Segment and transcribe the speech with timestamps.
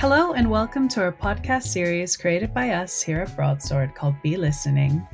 [0.00, 5.06] Hello, and welcome to our podcast series created by us here at Broadsword called B.listening.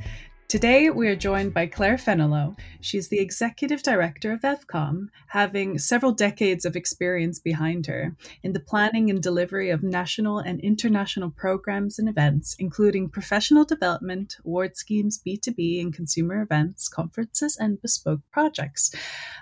[0.49, 2.57] Today, we are joined by Claire Fennelow.
[2.79, 8.61] She's the executive director of EVCOM, having several decades of experience behind her in the
[8.61, 15.19] planning and delivery of national and international programs and events, including professional development, award schemes,
[15.27, 18.95] B2B and consumer events, conferences, and bespoke projects.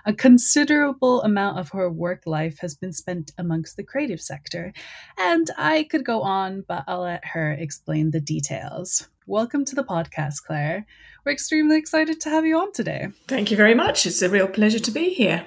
[0.06, 4.72] A considerable amount of her work life has been spent amongst the creative sector.
[5.16, 9.06] And I could go on, but I'll let her explain the details.
[9.28, 10.86] Welcome to the podcast, Claire.
[11.24, 13.08] We're extremely excited to have you on today.
[13.26, 14.06] Thank you very much.
[14.06, 15.46] It's a real pleasure to be here.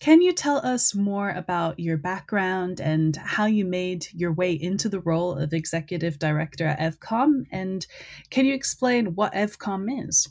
[0.00, 4.88] Can you tell us more about your background and how you made your way into
[4.88, 7.44] the role of executive director at EVCOM?
[7.52, 7.86] And
[8.30, 10.30] can you explain what EVCOM is?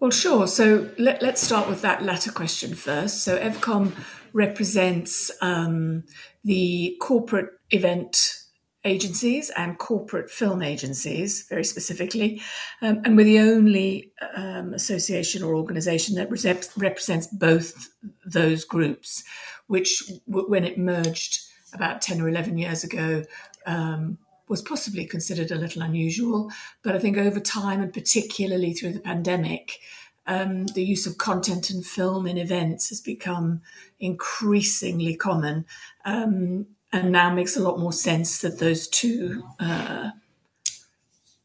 [0.00, 0.46] Well, sure.
[0.46, 3.22] So let, us start with that latter question first.
[3.22, 3.92] So EVCOM
[4.32, 6.04] represents um,
[6.44, 8.41] the corporate event
[8.84, 12.42] agencies and corporate film agencies, very specifically,
[12.80, 16.30] um, and we're the only um, association or organization that
[16.76, 17.88] represents both
[18.24, 19.22] those groups,
[19.68, 21.40] which, w- when it merged
[21.72, 23.22] about 10 or 11 years ago,
[23.66, 26.50] um, was possibly considered a little unusual.
[26.82, 29.78] But I think over time, and particularly through the pandemic,
[30.26, 33.62] um, the use of content and film in events has become
[33.98, 35.64] increasingly common.
[36.04, 40.10] Um, and now makes a lot more sense that those two uh,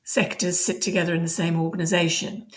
[0.03, 2.47] sectors sit together in the same organization.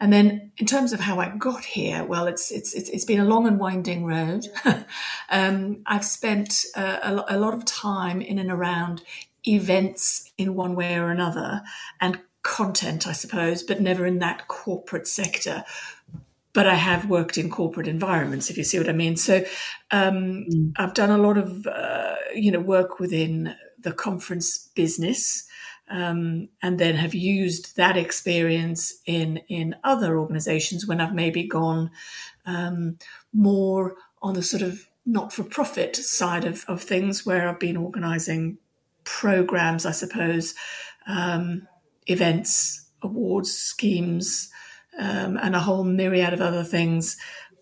[0.00, 3.18] And then, in terms of how I got here, well, it's it's it's, it's been
[3.18, 4.46] a long and winding road.
[5.28, 9.02] um, I've spent uh, a, a lot of time in and around
[9.46, 11.62] events in one way or another,
[12.00, 15.64] and content, I suppose, but never in that corporate sector,
[16.58, 19.16] but I have worked in corporate environments, if you see what I mean.
[19.16, 19.44] So
[19.92, 20.72] um, mm.
[20.76, 25.46] I've done a lot of, uh, you know, work within the conference business.
[25.88, 31.92] Um, and then have used that experience in in other organizations when I've maybe gone
[32.44, 32.98] um,
[33.32, 37.76] more on the sort of not for profit side of, of things, where I've been
[37.76, 38.58] organizing
[39.04, 40.56] programs, I suppose,
[41.06, 41.68] um,
[42.08, 44.50] events, awards, schemes,
[44.98, 47.16] um, and a whole myriad of other things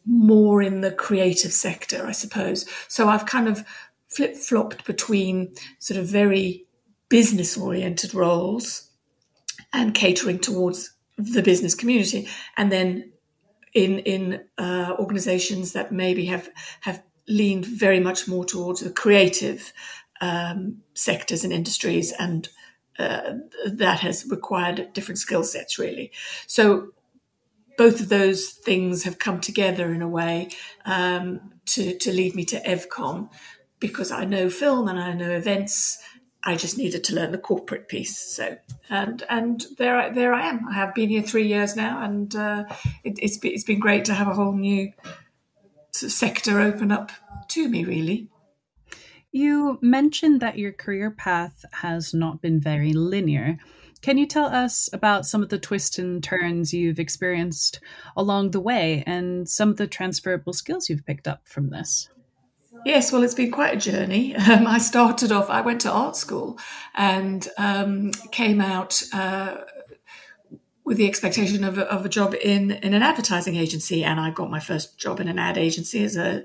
[0.06, 2.64] more in the creative sector, I suppose.
[2.88, 3.64] So I've kind of
[4.08, 6.64] flip flopped between sort of very
[7.08, 8.90] business oriented roles
[9.72, 13.12] and catering towards the business community, and then
[13.74, 16.48] in in uh, organisations that maybe have
[16.80, 19.72] have leaned very much more towards the creative
[20.20, 22.48] um, sectors and industries, and
[22.98, 23.34] uh,
[23.66, 26.12] that has required different skill sets really.
[26.46, 26.92] So
[27.76, 30.48] both of those things have come together in a way
[30.84, 33.30] um, to, to lead me to EVCOM
[33.80, 35.98] because I know film and I know events.
[36.44, 38.16] I just needed to learn the corporate piece.
[38.16, 38.56] So,
[38.88, 40.68] and and there I, there I am.
[40.68, 42.64] I have been here three years now, and uh,
[43.02, 44.92] it, it's been, it's been great to have a whole new
[45.90, 47.10] sector open up
[47.48, 47.84] to me.
[47.84, 48.28] Really.
[49.32, 53.58] You mentioned that your career path has not been very linear.
[54.02, 57.80] Can you tell us about some of the twists and turns you've experienced
[58.16, 62.08] along the way and some of the transferable skills you've picked up from this?
[62.84, 64.36] Yes, well, it's been quite a journey.
[64.46, 66.58] Um, I started off, I went to art school
[66.94, 69.56] and um, came out uh,
[70.84, 74.04] with the expectation of a, of a, job in, in an advertising agency.
[74.04, 76.44] And I got my first job in an ad agency as a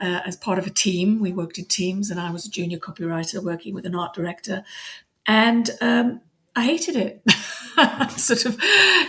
[0.00, 1.20] uh, as part of a team.
[1.20, 4.64] We worked in teams, and I was a junior copywriter working with an art director.
[5.26, 6.22] And um,
[6.54, 7.22] I hated it.
[8.10, 8.58] sort of,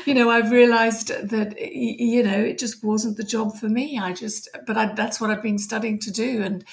[0.06, 4.00] you know, I've realized that, you know, it just wasn't the job for me.
[4.00, 6.42] I just, but I, that's what I've been studying to do.
[6.42, 6.64] And,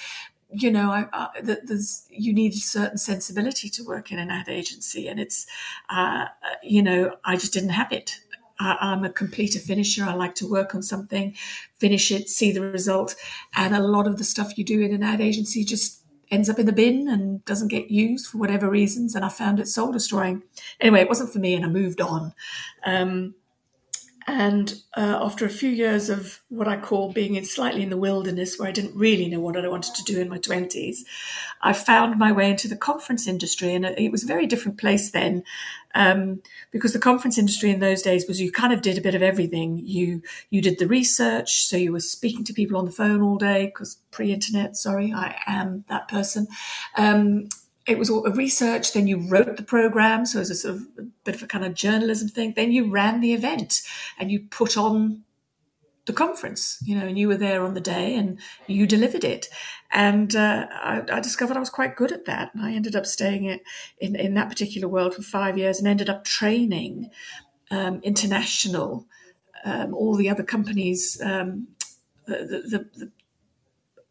[0.49, 4.49] you know, I, I, there's, you need a certain sensibility to work in an ad
[4.49, 5.07] agency.
[5.07, 5.45] And it's,
[5.89, 6.25] uh,
[6.63, 8.17] you know, I just didn't have it.
[8.59, 10.05] I, am a completer finisher.
[10.05, 11.35] I like to work on something,
[11.79, 13.15] finish it, see the result.
[13.55, 16.00] And a lot of the stuff you do in an ad agency just
[16.31, 19.15] ends up in the bin and doesn't get used for whatever reasons.
[19.15, 20.43] And I found it soul destroying.
[20.79, 22.33] Anyway, it wasn't for me, and I moved on.
[22.85, 23.35] Um,
[24.31, 27.97] and uh, after a few years of what I call being in slightly in the
[27.97, 30.99] wilderness, where I didn't really know what I wanted to do in my 20s,
[31.61, 33.73] I found my way into the conference industry.
[33.73, 35.43] And it was a very different place then
[35.95, 36.41] um,
[36.71, 39.21] because the conference industry in those days was you kind of did a bit of
[39.21, 39.81] everything.
[39.83, 43.37] You, you did the research, so you were speaking to people on the phone all
[43.37, 46.47] day because pre internet, sorry, I am that person.
[46.95, 47.49] Um,
[47.87, 48.93] it was all a research.
[48.93, 51.47] Then you wrote the program, so it was a sort of a bit of a
[51.47, 52.53] kind of journalism thing.
[52.55, 53.81] Then you ran the event
[54.19, 55.23] and you put on
[56.05, 59.47] the conference, you know, and you were there on the day and you delivered it.
[59.91, 62.53] And uh, I, I, discovered I was quite good at that.
[62.53, 63.59] And I ended up staying
[63.99, 67.11] in, in that particular world for five years and ended up training
[67.69, 69.05] um, international,
[69.63, 71.67] um, all the other companies, um,
[72.25, 73.11] the, the, the,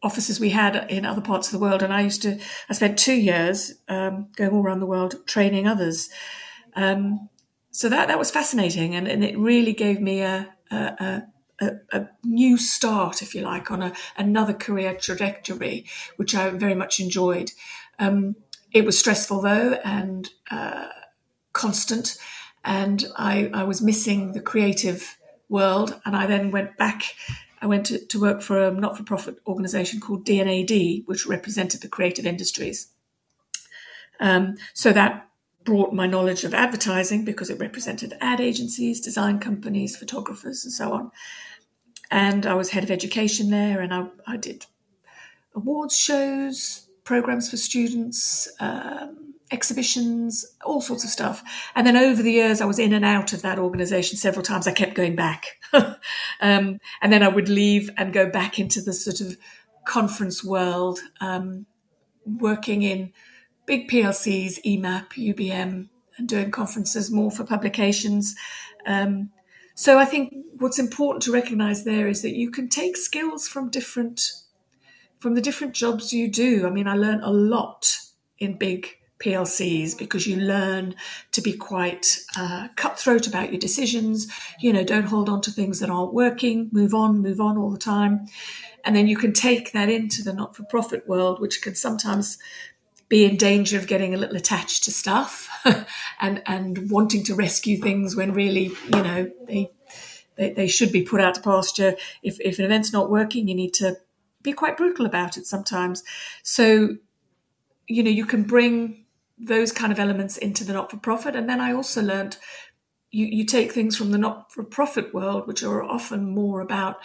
[0.03, 1.83] offices we had in other parts of the world.
[1.83, 2.39] And I used to,
[2.69, 6.09] I spent two years um, going all around the world training others.
[6.75, 7.29] Um,
[7.71, 8.95] so that, that was fascinating.
[8.95, 11.23] And, and it really gave me a, a,
[11.61, 16.75] a, a, new start, if you like, on a, another career trajectory, which I very
[16.75, 17.51] much enjoyed.
[17.99, 18.35] Um,
[18.71, 20.87] it was stressful though and uh,
[21.53, 22.17] constant,
[22.63, 25.17] and I, I, was missing the creative
[25.49, 25.99] world.
[26.05, 27.15] And I then went back.
[27.61, 32.25] I went to, to work for a not-for-profit organisation called D&AD, which represented the creative
[32.25, 32.87] industries.
[34.19, 35.27] Um, so that
[35.63, 40.91] brought my knowledge of advertising because it represented ad agencies, design companies, photographers, and so
[40.91, 41.11] on
[42.11, 44.65] and I was head of education there, and I, I did
[45.55, 51.43] awards shows, programs for students, um, exhibitions, all sorts of stuff.
[51.75, 54.67] And then over the years, I was in and out of that organisation several times.
[54.67, 58.93] I kept going back, um, and then I would leave and go back into the
[58.93, 59.37] sort of
[59.85, 61.65] conference world, um,
[62.25, 63.11] working in
[63.65, 68.35] big PLCs, EMAP, UBM, and doing conferences more for publications.
[68.85, 69.31] Um,
[69.75, 73.69] so I think what's important to recognize there is that you can take skills from
[73.69, 74.21] different
[75.19, 76.65] from the different jobs you do.
[76.65, 77.95] I mean, I learned a lot
[78.39, 78.87] in big
[79.21, 80.95] PLCs because you learn
[81.31, 84.27] to be quite uh, cutthroat about your decisions.
[84.59, 86.69] You know, don't hold on to things that aren't working.
[86.71, 88.27] Move on, move on all the time.
[88.83, 92.37] And then you can take that into the not for profit world, which can sometimes
[93.11, 95.49] be in danger of getting a little attached to stuff
[96.21, 99.69] and and wanting to rescue things when really you know they,
[100.37, 103.53] they they, should be put out to pasture if, if an event's not working you
[103.53, 103.97] need to
[104.41, 106.03] be quite brutal about it sometimes
[106.41, 106.95] so
[107.85, 109.03] you know you can bring
[109.43, 112.37] those kind of elements into the not-for-profit and then i also learned
[113.09, 116.97] you, you take things from the not-for-profit world which are often more about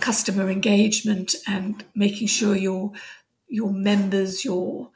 [0.00, 2.92] customer engagement and making sure you're
[3.48, 4.90] your members, your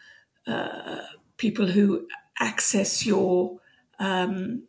[0.47, 1.03] uh,
[1.37, 2.07] people who
[2.41, 3.59] access your
[4.01, 4.65] um,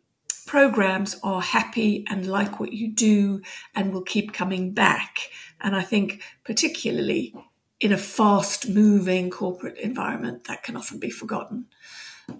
[0.46, 3.40] programs are happy and like what you do
[3.74, 5.30] and will keep coming back.
[5.60, 7.34] And I think, particularly
[7.80, 11.66] in a fast moving corporate environment, that can often be forgotten.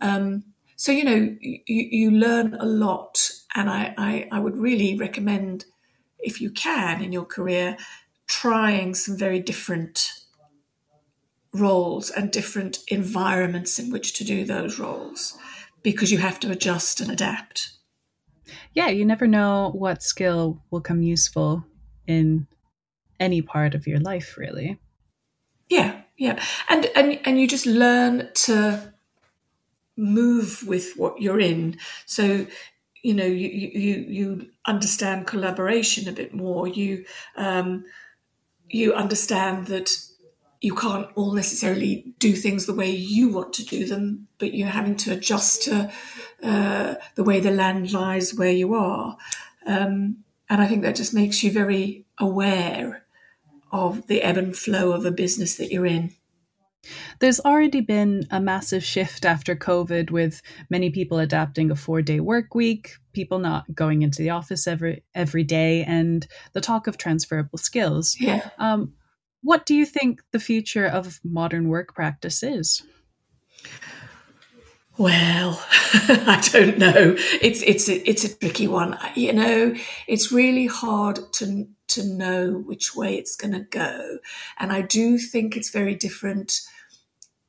[0.00, 0.44] Um,
[0.76, 3.30] so, you know, you, you, learn a lot.
[3.54, 5.64] And I, I, I would really recommend,
[6.18, 7.76] if you can in your career,
[8.26, 10.12] trying some very different
[11.52, 15.36] roles and different environments in which to do those roles
[15.82, 17.72] because you have to adjust and adapt.
[18.72, 21.64] Yeah, you never know what skill will come useful
[22.06, 22.46] in
[23.18, 24.78] any part of your life really.
[25.70, 26.42] Yeah, yeah.
[26.68, 28.92] And and and you just learn to
[29.96, 31.78] move with what you're in.
[32.06, 32.46] So
[33.02, 36.66] you know you you you understand collaboration a bit more.
[36.68, 37.04] You
[37.36, 37.84] um,
[38.68, 39.90] you understand that
[40.60, 44.68] you can't all necessarily do things the way you want to do them, but you're
[44.68, 45.92] having to adjust to
[46.42, 49.16] uh, the way the land lies where you are.
[49.66, 53.04] Um, and I think that just makes you very aware
[53.70, 56.14] of the ebb and flow of a business that you're in.
[57.18, 62.20] There's already been a massive shift after COVID with many people adapting a four day
[62.20, 66.96] work week, people not going into the office every every day, and the talk of
[66.96, 68.16] transferable skills.
[68.18, 68.48] Yeah.
[68.58, 68.94] Um,
[69.42, 72.82] what do you think the future of modern work practice is?
[75.00, 77.14] Well, I don't know.
[77.40, 78.98] It's it's a, it's a tricky one.
[79.14, 79.74] You know,
[80.06, 84.18] it's really hard to to know which way it's going to go,
[84.58, 86.60] and I do think it's very different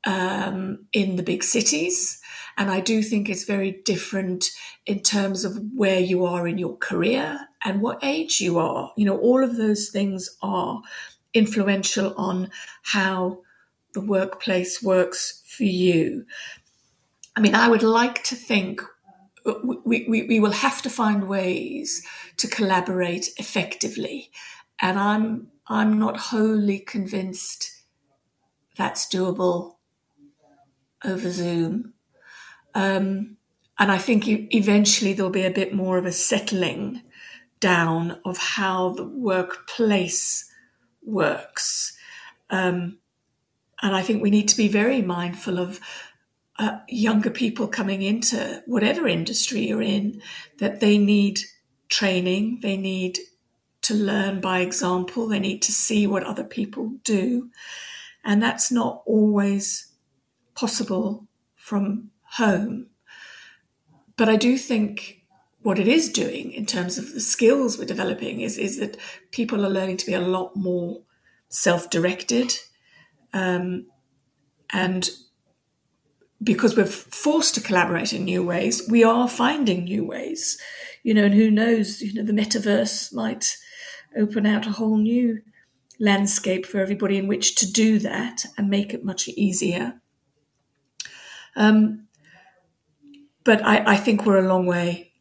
[0.06, 2.22] um, in the big cities,
[2.58, 4.52] and I do think it's very different
[4.86, 8.94] in terms of where you are in your career and what age you are.
[8.98, 10.82] You know, all of those things are
[11.34, 12.52] influential on
[12.84, 13.42] how
[13.94, 16.26] the workplace works for you.
[17.36, 18.82] I mean, I would like to think
[19.64, 22.06] we, we, we will have to find ways
[22.38, 24.32] to collaborate effectively.
[24.82, 27.72] And I'm, I'm not wholly convinced
[28.78, 29.76] that's doable
[31.04, 31.94] over Zoom.
[32.74, 33.38] Um,
[33.80, 37.02] and I think eventually there'll be a bit more of a settling
[37.60, 40.50] down of how the workplace
[41.04, 41.98] works.
[42.50, 43.00] Um,
[43.82, 45.80] and I think we need to be very mindful of
[46.62, 50.22] uh, younger people coming into whatever industry you're in,
[50.60, 51.40] that they need
[51.90, 53.18] training, they need
[53.82, 55.28] to learn by example.
[55.28, 57.50] They need to see what other people do.
[58.24, 59.92] And that's not always
[60.54, 62.92] possible from home.
[64.16, 65.24] But I do think
[65.64, 68.98] what it is doing in terms of the skills we're developing is, is that
[69.32, 71.02] people are learning to be a lot more
[71.50, 72.54] self directed.
[73.34, 73.88] Um,
[74.72, 75.10] and
[76.44, 80.58] because we're forced to collaborate in new ways, we are finding new ways.
[81.04, 83.58] You know, and who knows, you know, the metaverse might
[84.16, 85.42] open out a whole new
[86.00, 90.02] landscape for everybody in which to do that and make it much easier.
[91.56, 92.08] Um,
[93.44, 95.12] but I, I think we're a long way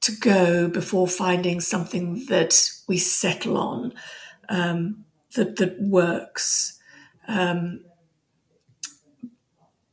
[0.00, 3.92] to go before finding something that we settle on
[4.48, 5.04] um,
[5.34, 6.78] that that works.
[7.26, 7.84] Um,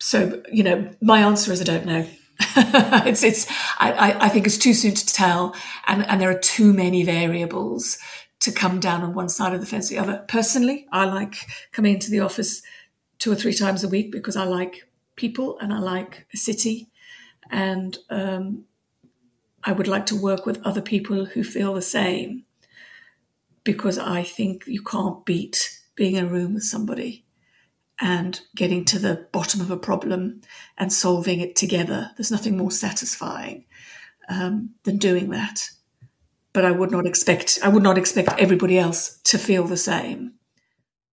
[0.05, 2.07] so you know, my answer is I don't know.
[2.39, 3.47] it's it's
[3.79, 5.55] I, I think it's too soon to tell,
[5.87, 7.97] and and there are too many variables
[8.41, 10.25] to come down on one side of the fence or the other.
[10.27, 11.33] Personally, I like
[11.71, 12.61] coming into the office
[13.17, 16.91] two or three times a week because I like people and I like a city,
[17.49, 18.65] and um,
[19.63, 22.45] I would like to work with other people who feel the same
[23.63, 27.24] because I think you can't beat being in a room with somebody
[27.99, 30.41] and getting to the bottom of a problem
[30.77, 32.11] and solving it together.
[32.17, 33.65] There's nothing more satisfying
[34.29, 35.69] um, than doing that.
[36.53, 40.33] But I would not expect I would not expect everybody else to feel the same.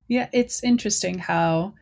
[0.09, 1.75] Yeah, it's interesting how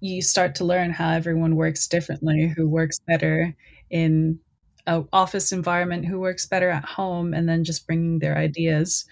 [0.00, 3.54] you start to learn how everyone works differently, who works better
[3.90, 4.38] in
[4.86, 9.06] an office environment, who works better at home, and then just bringing their ideas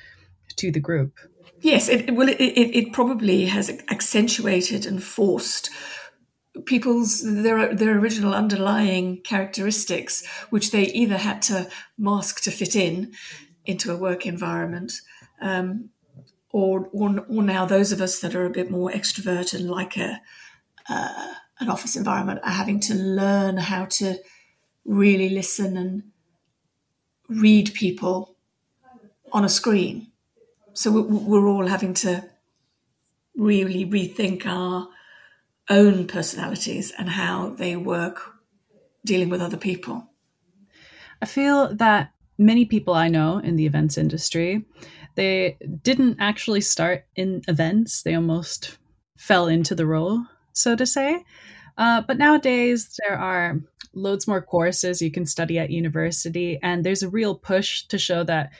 [0.57, 1.19] to the group.
[1.63, 5.71] Yes, it, well, it, it, it probably has accentuated and forced
[6.67, 13.13] people's their their original underlying characteristics, which they either had to mask to fit in
[13.65, 14.93] into a work environment,
[15.41, 15.91] um,
[16.51, 19.97] or, or, or now those of us that are a bit more extrovert and like
[19.97, 20.21] a
[20.89, 24.17] uh, an office environment are having to learn how to
[24.85, 26.03] really listen and
[27.29, 28.37] read people
[29.33, 30.12] on a screen
[30.75, 32.25] so we're all having to
[33.37, 34.89] really rethink our
[35.71, 38.35] own personalities and how they work
[39.05, 40.09] dealing with other people.
[41.21, 44.65] I feel that many people I know in the events industry,
[45.15, 48.03] they didn't actually start in events.
[48.03, 48.79] They almost
[49.17, 51.25] fell into the role, so to say.
[51.79, 53.61] Uh, but nowadays, there are
[53.95, 58.25] loads more courses you can study at university, and there's a real push to show
[58.25, 58.51] that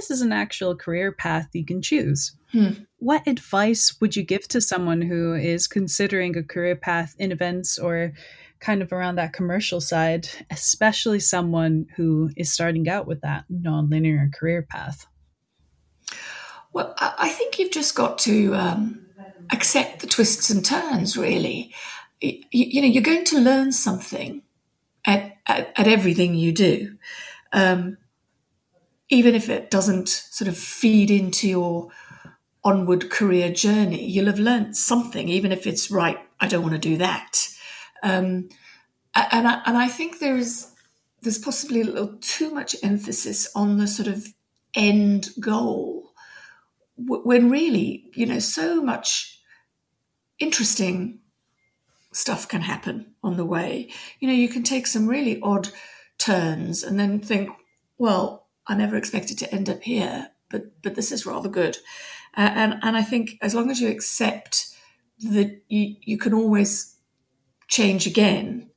[0.00, 2.34] this is an actual career path you can choose.
[2.52, 2.70] Hmm.
[3.00, 7.78] What advice would you give to someone who is considering a career path in events
[7.78, 8.14] or
[8.60, 14.32] kind of around that commercial side, especially someone who is starting out with that nonlinear
[14.32, 15.06] career path?
[16.72, 19.06] Well, I think you've just got to um,
[19.52, 21.74] accept the twists and turns, really.
[22.22, 24.42] You, you, know, you're going to learn something
[25.04, 26.96] at, at, at everything you do.
[27.52, 27.98] Um,
[29.10, 31.90] even if it doesn't sort of feed into your
[32.62, 36.18] onward career journey, you'll have learned something, even if it's right.
[36.40, 37.48] I don't want to do that.
[38.02, 38.48] Um,
[39.14, 40.68] and I, and I think there is
[41.22, 44.32] there's possibly a little too much emphasis on the sort of
[44.74, 46.12] end goal,
[46.96, 49.38] when really, you know, so much
[50.38, 51.18] interesting
[52.12, 53.90] stuff can happen on the way.
[54.18, 55.68] You know, you can take some really odd
[56.16, 57.50] turns and then think,
[57.98, 61.78] well, I never expected to end up here, but but this is rather good.
[62.36, 64.66] Uh, and and I think as long as you accept
[65.20, 66.96] that you you can always
[67.68, 68.70] change again,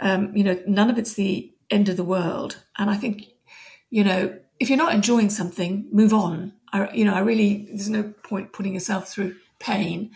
[0.00, 2.62] um, you know, none of it's the end of the world.
[2.78, 3.24] And I think,
[3.90, 6.52] you know, if you're not enjoying something, move on.
[6.72, 10.10] I, you know, I really there's no point putting yourself through pain.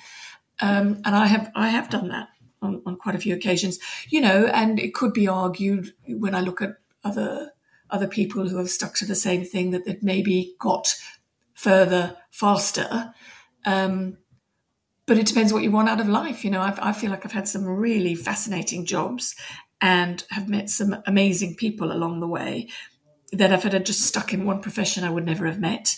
[0.61, 2.29] Um, and I have I have done that
[2.63, 3.79] on, on quite a few occasions.
[4.09, 7.53] You know, and it could be argued when I look at other
[7.93, 10.95] other people who have stuck to the same thing that they've maybe got
[11.55, 13.13] further faster.
[13.67, 14.19] Um,
[15.07, 16.45] but it depends what you want out of life.
[16.45, 19.35] You know, I've, I feel like I've had some really fascinating jobs
[19.81, 22.69] and have met some amazing people along the way
[23.33, 25.97] that if i had just stuck in one profession, I would never have met.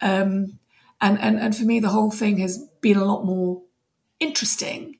[0.00, 0.58] Um,
[1.00, 3.62] and, and, and for me, the whole thing has been a lot more
[4.20, 4.98] interesting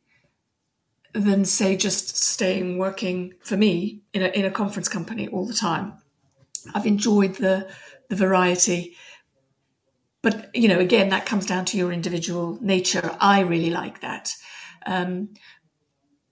[1.12, 5.54] than, say, just staying working for me in a, in a conference company all the
[5.54, 5.94] time.
[6.74, 7.68] I've enjoyed the
[8.08, 8.96] the variety.
[10.22, 13.16] But you know, again, that comes down to your individual nature.
[13.20, 14.34] I really like that.
[14.86, 15.30] Um,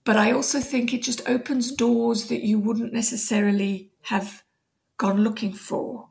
[0.03, 4.43] but I also think it just opens doors that you wouldn't necessarily have
[4.97, 6.09] gone looking for.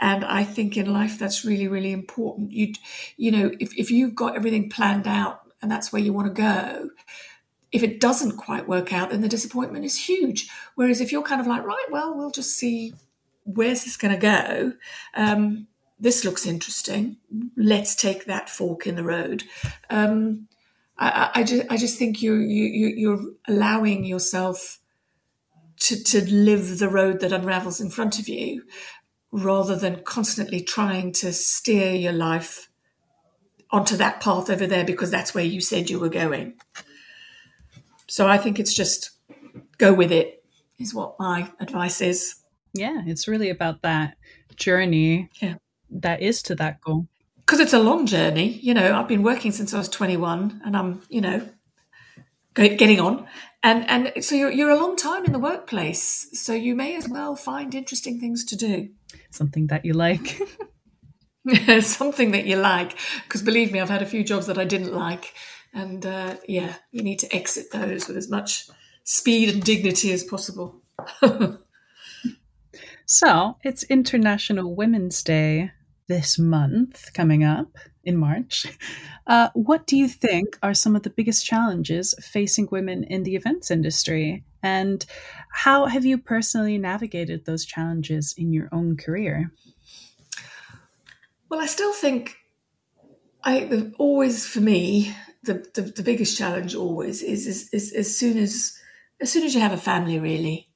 [0.00, 2.52] And I think in life that's really, really important.
[2.52, 2.72] You,
[3.18, 6.42] you know, if, if you've got everything planned out and that's where you want to
[6.42, 6.90] go,
[7.70, 10.48] if it doesn't quite work out, then the disappointment is huge.
[10.74, 12.94] Whereas if you're kind of like, right, well, we'll just see
[13.44, 14.72] where's this going to go.
[15.14, 15.66] Um,
[15.98, 17.18] this looks interesting.
[17.56, 19.44] Let's take that fork in the road.
[19.90, 20.48] Um,
[20.98, 24.78] I, I, just, I just think you, you, you're allowing yourself
[25.80, 28.64] to, to live the road that unravels in front of you
[29.32, 32.68] rather than constantly trying to steer your life
[33.70, 36.54] onto that path over there because that's where you said you were going.
[38.08, 39.10] So I think it's just
[39.78, 40.42] go with it,
[40.78, 42.39] is what my advice is.
[42.74, 44.16] Yeah, it's really about that
[44.56, 45.54] journey yeah.
[45.90, 47.06] that is to that goal.
[47.38, 48.48] Because it's a long journey.
[48.62, 51.48] You know, I've been working since I was 21 and I'm, you know,
[52.54, 53.26] getting on.
[53.62, 56.28] And, and so you're, you're a long time in the workplace.
[56.32, 58.90] So you may as well find interesting things to do.
[59.30, 60.40] Something that you like.
[61.80, 62.96] Something that you like.
[63.24, 65.34] Because believe me, I've had a few jobs that I didn't like.
[65.72, 68.68] And uh, yeah, you need to exit those with as much
[69.04, 70.82] speed and dignity as possible.
[73.10, 75.72] so it's International Women's Day
[76.06, 78.66] this month coming up in March.
[79.26, 83.36] Uh, what do you think are some of the biggest challenges facing women in the
[83.36, 84.42] events industry?
[84.62, 85.04] And
[85.52, 89.52] how have you personally navigated those challenges in your own career?
[91.48, 92.36] Well, I still think
[93.44, 98.38] I always for me the, the, the biggest challenge always is, is, is as soon
[98.38, 98.76] as
[99.20, 100.69] as soon as you have a family, really,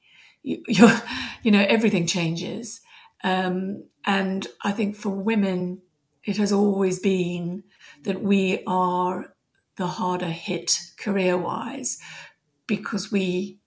[0.44, 2.80] you you're, know everything changes.
[3.24, 5.80] Um, and I think for women,
[6.22, 7.64] it has always been
[8.04, 9.34] that we are
[9.76, 11.98] the harder hit career wise
[12.66, 13.58] because we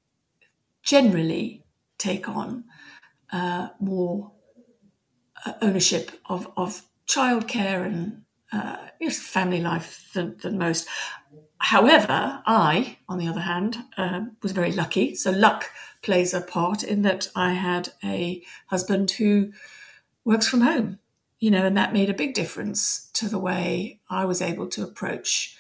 [0.84, 1.64] generally
[1.98, 2.64] take on
[3.32, 4.32] uh, more
[5.46, 8.78] uh, ownership of, of childcare and uh,
[9.10, 10.88] family life than, than most.
[11.60, 15.16] However, I, on the other hand, uh, was very lucky.
[15.16, 15.70] So luck
[16.08, 19.52] plays a part in that I had a husband who
[20.24, 21.00] works from home,
[21.38, 24.84] you know, and that made a big difference to the way I was able to
[24.84, 25.58] approach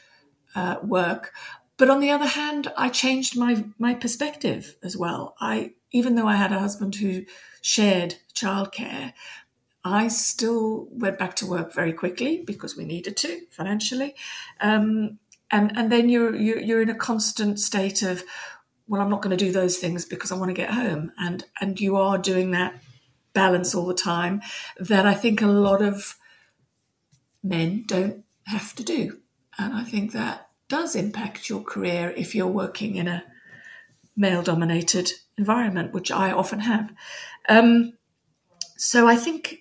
[0.55, 1.33] uh, work.
[1.75, 5.36] But on the other hand, I changed my my perspective as well.
[5.41, 7.25] I even though I had a husband who
[7.62, 9.12] shared childcare,
[9.83, 14.15] I still went back to work very quickly because we needed to financially,
[14.62, 15.19] um,
[15.51, 18.23] and and then you're, you're you're in a constant state of,
[18.88, 21.45] well, I'm not going to do those things because I want to get home, and
[21.62, 22.82] and you are doing that
[23.34, 24.41] balance all the time
[24.80, 26.15] that I think a lot of
[27.43, 29.19] men don't have to do,
[29.58, 33.23] and I think that does impact your career if you're working in a
[34.15, 36.91] male-dominated environment, which I often have.
[37.47, 37.93] Um,
[38.76, 39.60] so I think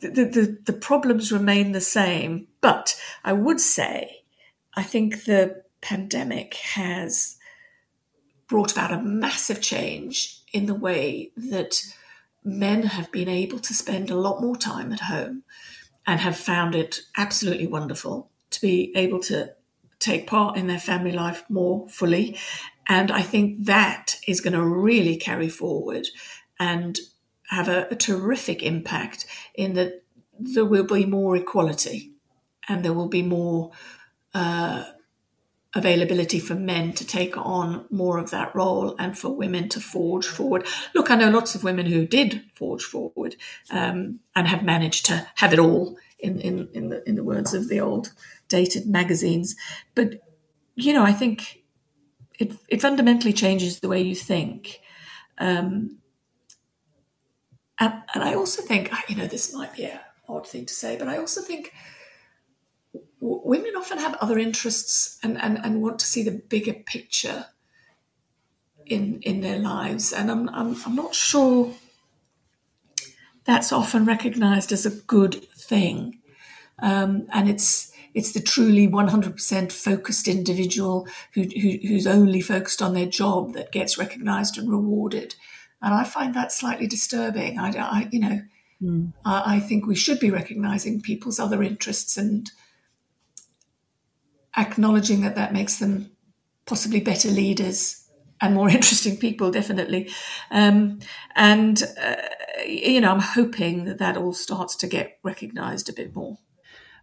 [0.00, 2.46] the, the, the problems remain the same.
[2.60, 4.24] But I would say,
[4.74, 7.36] I think the pandemic has
[8.54, 11.82] brought about a massive change in the way that
[12.44, 15.42] men have been able to spend a lot more time at home
[16.06, 19.52] and have found it absolutely wonderful to be able to
[19.98, 22.38] take part in their family life more fully.
[22.88, 26.06] And I think that is going to really carry forward
[26.60, 26.96] and
[27.48, 30.04] have a, a terrific impact in that
[30.38, 32.12] there will be more equality
[32.68, 33.72] and there will be more
[34.32, 34.84] uh,
[35.74, 40.26] availability for men to take on more of that role and for women to forge
[40.26, 40.66] forward.
[40.94, 43.36] Look, I know lots of women who did forge forward
[43.70, 47.54] um, and have managed to have it all in, in, in, the, in the words
[47.54, 48.12] of the old
[48.48, 49.56] dated magazines.
[49.94, 50.22] But,
[50.76, 51.62] you know, I think
[52.38, 54.80] it, it fundamentally changes the way you think.
[55.38, 55.98] Um,
[57.80, 60.96] and, and I also think, you know, this might be a odd thing to say,
[60.96, 61.72] but I also think
[63.24, 67.46] w- women often have other interests and, and, and want to see the bigger picture
[68.86, 71.72] in in their lives, and I'm I'm, I'm not sure
[73.44, 76.20] that's often recognised as a good thing,
[76.80, 82.94] um, and it's it's the truly 100% focused individual who, who, who's only focused on
[82.94, 85.34] their job that gets recognised and rewarded,
[85.80, 87.58] and I find that slightly disturbing.
[87.58, 88.42] I, I you know
[88.82, 89.12] Mm.
[89.24, 92.50] Uh, I think we should be recognizing people's other interests and
[94.56, 96.10] acknowledging that that makes them
[96.66, 98.04] possibly better leaders
[98.40, 100.10] and more interesting people, definitely.
[100.50, 101.00] Um,
[101.34, 102.16] and, uh,
[102.66, 106.38] you know, I'm hoping that that all starts to get recognized a bit more.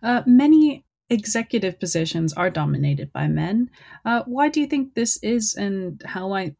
[0.03, 3.69] Uh, many executive positions are dominated by men.
[4.05, 6.55] Uh, why do you think this is, and how might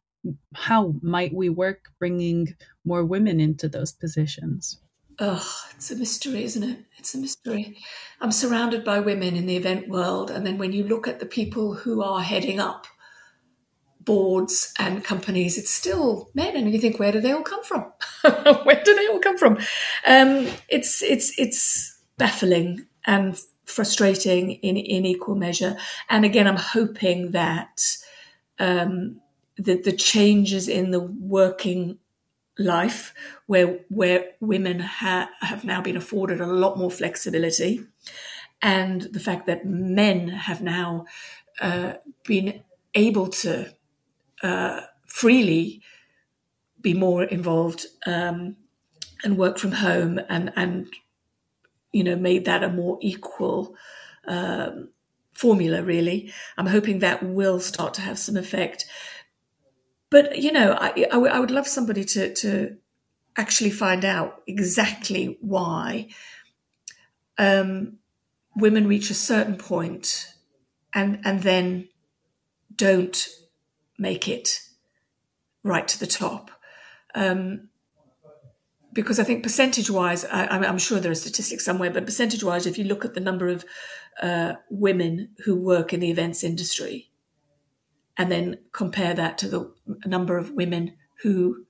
[0.54, 4.80] how might we work bringing more women into those positions?
[5.24, 6.80] Oh, it's a mystery, isn't it?
[6.98, 7.78] It's a mystery.
[8.22, 11.28] I'm surrounded by women in the event world, and then when you look at the
[11.28, 12.88] people who are heading up
[14.00, 17.94] boards and companies, it's still men, and you think, where do they all come from?
[18.64, 19.60] where do they all come from?
[20.08, 25.78] Um, it's it's it's baffling and frustrating in in equal measure.
[26.10, 27.96] And again, I'm hoping that
[28.58, 29.22] um,
[29.58, 32.00] the the changes in the working
[32.62, 33.14] life
[33.48, 37.82] where where women ha- have now been afforded a lot more flexibility.
[38.62, 41.06] And the fact that men have now
[41.62, 41.94] uh,
[42.26, 42.64] been
[42.96, 43.74] able to
[44.44, 45.82] uh, freely
[46.82, 48.56] be more involved um,
[49.24, 50.88] and work from home and and
[51.92, 53.76] you know made that a more equal
[54.28, 54.90] um,
[55.34, 56.32] formula really.
[56.58, 58.86] I'm hoping that will start to have some effect
[60.12, 62.78] but you know, I, I, w- I would love somebody to to
[63.38, 66.10] actually find out exactly why
[67.38, 67.98] um,
[68.56, 70.28] women reach a certain point
[70.94, 71.88] and and then
[72.76, 73.28] don't
[73.98, 74.60] make it
[75.64, 76.52] right to the top.
[77.16, 77.70] Um,
[78.94, 82.66] because I think percentage wise, I, am sure there are statistics somewhere, but percentage wise,
[82.66, 83.64] if you look at the number of
[84.22, 87.11] uh, women who work in the events industry,
[88.18, 89.74] and then compare that to the
[90.06, 90.94] number of women
[91.24, 91.66] who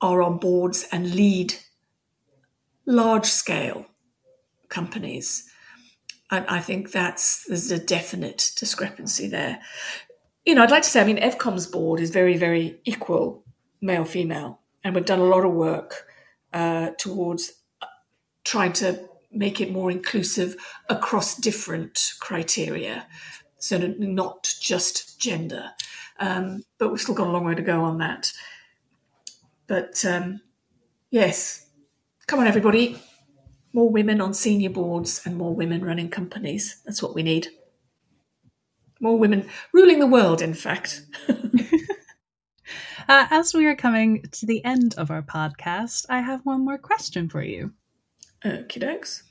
[0.00, 1.54] are on boards and lead
[2.86, 3.86] large scale
[4.68, 5.44] companies.
[6.30, 9.60] And I think that's there's a definite discrepancy there.
[10.44, 13.44] You know, I'd like to say, I mean, EVCOM's board is very, very equal
[13.80, 16.06] male female, and we've done a lot of work
[16.52, 17.52] uh, towards
[18.44, 20.56] trying to make it more inclusive
[20.88, 23.06] across different criteria
[23.58, 25.70] so not just gender.
[26.20, 28.32] Um, but we've still got a long way to go on that.
[29.66, 30.40] But um,
[31.10, 31.66] yes,
[32.26, 32.98] come on, everybody.
[33.72, 36.80] More women on senior boards and more women running companies.
[36.84, 37.48] That's what we need.
[39.00, 41.02] More women ruling the world, in fact.
[41.28, 41.34] uh,
[43.08, 47.28] as we are coming to the end of our podcast, I have one more question
[47.28, 47.72] for you.
[48.44, 49.22] Okie dokes.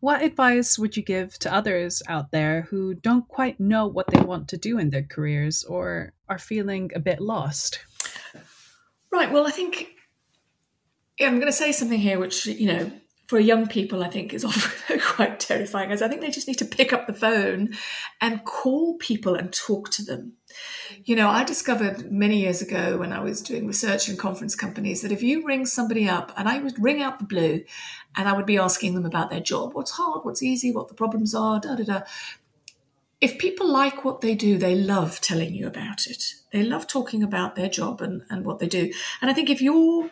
[0.00, 4.20] What advice would you give to others out there who don't quite know what they
[4.20, 7.80] want to do in their careers or are feeling a bit lost?
[9.12, 9.30] Right.
[9.30, 9.88] Well, I think
[11.20, 12.90] I'm going to say something here, which, you know,
[13.26, 16.58] for young people, I think is often quite terrifying, as I think they just need
[16.58, 17.76] to pick up the phone
[18.20, 20.34] and call people and talk to them.
[21.04, 25.02] You know, I discovered many years ago when I was doing research in conference companies
[25.02, 27.64] that if you ring somebody up, and I would ring out the blue,
[28.16, 30.94] and I would be asking them about their job, what's hard, what's easy, what the
[30.94, 32.00] problems are, da da da.
[33.20, 36.34] If people like what they do, they love telling you about it.
[36.52, 38.92] They love talking about their job and, and what they do.
[39.20, 40.10] And I think if you're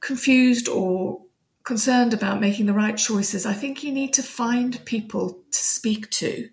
[0.00, 1.22] confused or
[1.64, 6.10] concerned about making the right choices, I think you need to find people to speak
[6.12, 6.48] to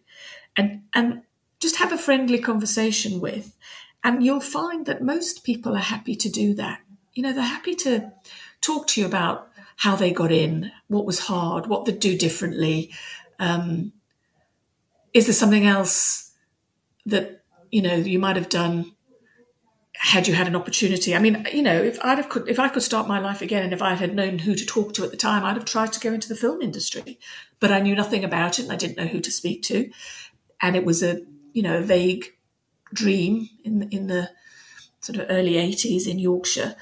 [0.58, 1.22] and and
[1.66, 3.56] just have a friendly conversation with.
[4.04, 6.80] And you'll find that most people are happy to do that.
[7.14, 8.12] You know, they're happy to
[8.62, 12.92] talk to you about how they got in, what was hard, what they'd do differently.
[13.40, 13.94] Um,
[15.12, 16.32] is there something else
[17.08, 18.92] that, you know, you might have done
[19.98, 21.16] had you had an opportunity.
[21.16, 23.64] I mean, you know, if I'd have could, if I could start my life again,
[23.64, 25.94] and if I had known who to talk to at the time, I'd have tried
[25.94, 27.18] to go into the film industry.
[27.62, 29.90] But I knew nothing about it, and I didn't know who to speak to,
[30.62, 31.22] and it was a
[31.56, 32.26] you know, a vague
[32.94, 34.30] dream in in the
[35.00, 36.76] sort of early 80s in Yorkshire.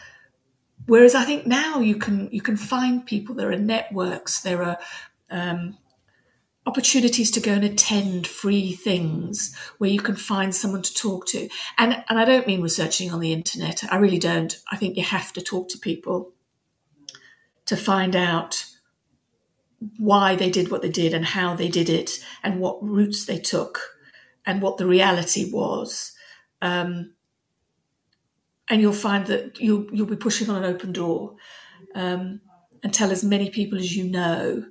[0.87, 3.35] Whereas I think now you can you can find people.
[3.35, 4.41] There are networks.
[4.41, 4.79] There are
[5.29, 5.77] um,
[6.65, 11.47] opportunities to go and attend free things where you can find someone to talk to.
[11.77, 13.83] And and I don't mean researching on the internet.
[13.91, 14.57] I really don't.
[14.71, 16.33] I think you have to talk to people
[17.65, 18.65] to find out
[19.97, 23.37] why they did what they did and how they did it and what routes they
[23.37, 23.92] took
[24.45, 26.13] and what the reality was.
[26.61, 27.13] Um,
[28.69, 31.35] and you'll find that you'll you'll be pushing on an open door,
[31.95, 32.41] um,
[32.81, 34.65] and tell as many people as you know.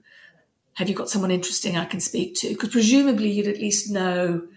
[0.75, 2.49] Have you got someone interesting I can speak to?
[2.49, 4.49] Because presumably you'd at least know,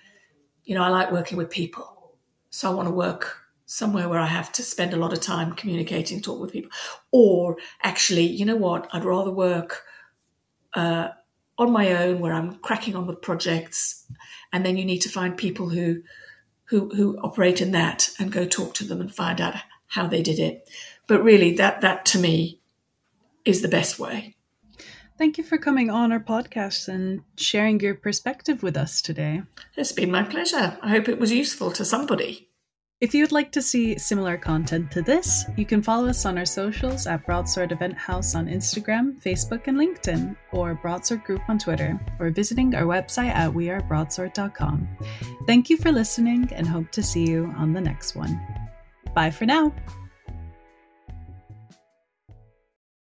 [0.63, 2.15] you know, I like working with people,
[2.49, 5.54] so I want to work somewhere where I have to spend a lot of time
[5.54, 6.71] communicating, talk with people,
[7.12, 9.84] or actually, you know what, I'd rather work
[10.73, 11.10] uh,
[11.58, 14.06] on my own where I'm cracking on with projects
[14.56, 16.02] and then you need to find people who
[16.70, 19.56] who who operate in that and go talk to them and find out
[19.88, 20.70] how they did it.
[21.08, 22.62] But really, that that to me
[23.44, 24.38] is the best way.
[25.18, 29.44] Thank you for coming on our podcast and sharing your perspective with us today.
[29.76, 30.78] It's been my pleasure.
[30.82, 32.48] I hope it was useful to somebody.
[33.01, 36.38] If you would like to see similar content to this, you can follow us on
[36.38, 41.60] our socials at Broadsword Event House on Instagram, Facebook, and LinkedIn, or Broadsword Group on
[41.60, 44.88] Twitter, or visiting our website at wearebroadsword.com.
[45.45, 48.39] Thank you for listening and hope to see you on the next one.
[49.13, 49.73] Bye for now.